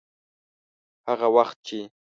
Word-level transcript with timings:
هغه 1.07 1.27
وخت 1.35 1.57
چې. 1.67 1.79